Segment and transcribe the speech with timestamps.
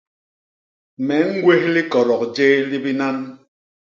[1.05, 3.17] Me ñgwés likodok jéé li binan.